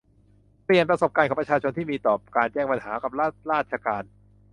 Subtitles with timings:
[0.65, 4.03] เปลี่ยนประสบการณ์ของประชาชนที่มีต่อการแจ้งปัญหากับรัฐราชการ